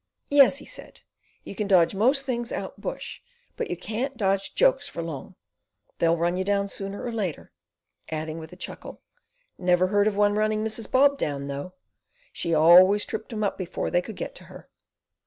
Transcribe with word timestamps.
"Yes," 0.31 0.57
he 0.57 0.65
said, 0.65 1.01
"you 1.43 1.53
can 1.53 1.67
dodge 1.67 1.93
most 1.93 2.25
things 2.25 2.51
out 2.51 2.81
bush; 2.81 3.21
but 3.55 3.69
you 3.69 3.77
can't 3.77 4.17
dodge 4.17 4.55
jokes 4.55 4.87
for 4.87 5.03
long. 5.03 5.35
They'll 5.99 6.17
run 6.17 6.37
you 6.37 6.43
down 6.43 6.69
sooner 6.69 7.05
or 7.05 7.11
later"; 7.11 7.51
adding 8.09 8.39
with 8.39 8.51
a 8.51 8.55
chuckle, 8.55 9.03
"Never 9.59 9.85
heard 9.89 10.07
of 10.07 10.17
one 10.17 10.33
running 10.33 10.65
Mrs. 10.65 10.89
Bob 10.89 11.19
down, 11.19 11.45
though. 11.45 11.75
She 12.33 12.51
always 12.51 13.05
tripped 13.05 13.31
'em 13.31 13.43
up 13.43 13.59
before 13.59 13.91
they 13.91 14.01
could 14.01 14.15
get 14.15 14.33
to 14.37 14.45
her." 14.45 14.71